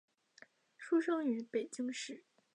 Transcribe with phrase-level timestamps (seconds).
[0.79, 2.23] 出生于北京市。